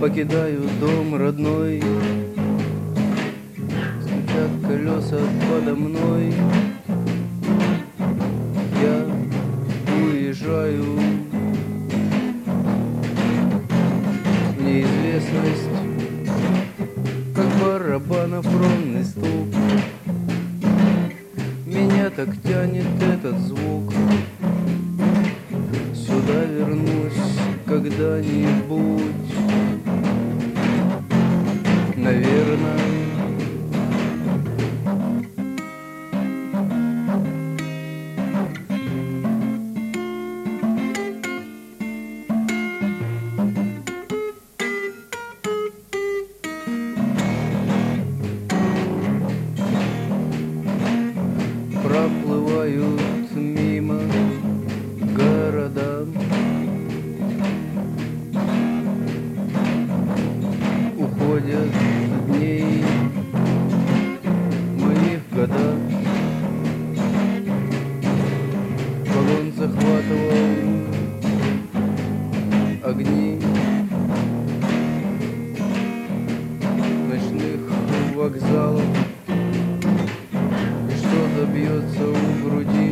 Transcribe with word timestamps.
покидаю 0.00 0.62
дом 0.80 1.16
родной. 1.16 1.82
Стучат 4.00 4.50
колеса 4.66 5.18
подо 5.48 5.74
мной. 5.74 6.32
Я 8.82 9.06
уезжаю. 10.02 10.84
В 14.56 14.62
неизвестность 14.62 15.68
Как 17.34 17.46
барабанов 17.62 18.46
ровный 18.46 19.04
стук. 19.04 19.48
Меня 21.66 22.08
так 22.10 22.30
тянет 22.42 22.86
этот 23.02 23.38
звук 23.40 23.92
когда-нибудь 27.82 29.00
Наверное 31.96 32.29
Уходят 61.40 61.72
дни 62.26 62.84
мои 64.78 65.16
в 65.16 65.34
года. 65.34 65.68
Вагон 69.06 69.52
захватывал 69.56 70.40
огни 72.84 73.40
ночных 77.08 77.62
вокзалов. 78.14 78.90
И 80.88 80.94
что-то 80.98 81.42
бьется 81.54 82.04
у 82.06 82.48
груди 82.48 82.90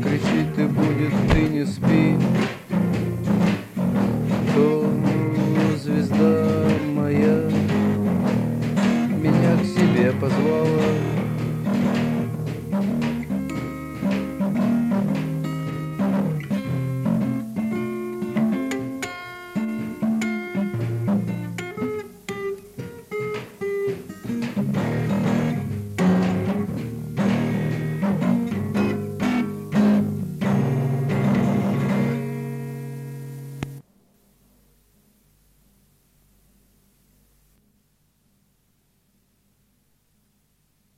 Кричит 0.00 0.58
и 0.58 0.64
будет, 0.66 1.14
ты 1.32 1.40
не 1.48 1.66
спи 1.66 2.09